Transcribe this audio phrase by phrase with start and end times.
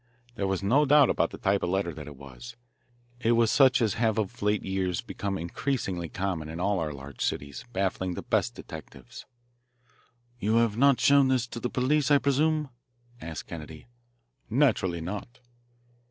[0.33, 2.55] There was no doubt about the type of letter that it was.
[3.19, 7.23] It was such as have of late years become increasingly common in all our large
[7.23, 9.27] cities, baffling the best detectives.
[10.39, 12.69] "You have not showed this to the police, I presume?"
[13.21, 13.85] asked Kennedy.
[14.49, 15.39] "Naturally not."